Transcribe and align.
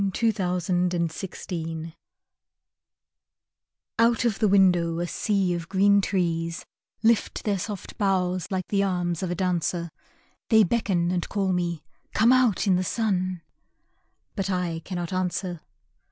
In 0.03 0.07
a 0.15 0.43
Hospital 0.43 0.57
IV 0.57 0.93
Open 0.95 1.09
Windows 1.11 1.93
Out 3.99 4.25
of 4.25 4.39
the 4.39 4.47
window 4.47 4.99
a 4.99 5.05
sea 5.05 5.53
of 5.53 5.69
green 5.69 6.01
trees 6.01 6.65
Lift 7.03 7.43
their 7.43 7.59
soft 7.59 7.99
boughs 7.99 8.49
like 8.49 8.69
the 8.69 8.81
arms 8.81 9.21
of 9.21 9.29
a 9.29 9.35
dancer, 9.35 9.91
They 10.49 10.63
beckon 10.63 11.11
and 11.11 11.29
call 11.29 11.53
me, 11.53 11.83
"Come 12.15 12.33
out 12.33 12.65
in 12.65 12.77
the 12.77 12.83
sun!" 12.83 13.43
But 14.35 14.49
I 14.49 14.79
cannot 14.83 15.13
answer. 15.13 15.61